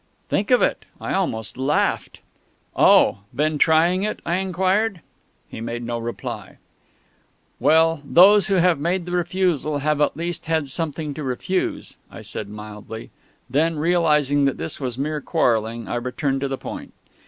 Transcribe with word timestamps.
Think 0.29 0.49
of 0.49 0.63
it!... 0.63 0.85
I 0.99 1.13
almost 1.13 1.59
laughed. 1.59 2.21
"Oh!... 2.75 3.19
Been 3.35 3.59
trying 3.59 4.01
it?" 4.01 4.19
I 4.25 4.37
inquired. 4.37 5.01
He 5.47 5.61
made 5.61 5.83
no 5.83 5.99
reply. 5.99 6.57
"Well, 7.59 8.01
those 8.03 8.47
who 8.47 8.55
have 8.55 8.79
made 8.79 9.05
the 9.05 9.11
refusal 9.11 9.77
have 9.77 10.01
at 10.01 10.17
least 10.17 10.47
had 10.47 10.69
something 10.69 11.13
to 11.13 11.21
refuse," 11.23 11.97
I 12.09 12.23
said 12.23 12.49
mildly. 12.49 13.11
Then, 13.47 13.77
realising 13.77 14.45
that 14.45 14.57
this 14.57 14.79
was 14.79 14.97
mere 14.97 15.21
quarrelling, 15.21 15.87
I 15.87 15.97
returned 15.97 16.41
to 16.41 16.47
the 16.47 16.57
point. 16.57 16.93